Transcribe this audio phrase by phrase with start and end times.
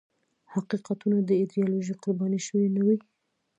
[0.53, 2.97] حقیقتونه د ایدیالوژیو قرباني شوي نه وي.